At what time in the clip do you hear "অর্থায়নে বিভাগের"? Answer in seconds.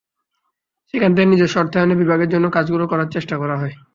1.61-2.35